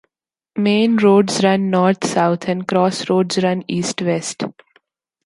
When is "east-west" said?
3.67-4.43